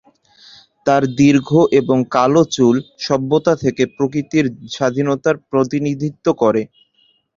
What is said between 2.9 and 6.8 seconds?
সভ্যতা থেকে প্রকৃতির স্বাধীনতার প্রতিনিধিত্ব করে।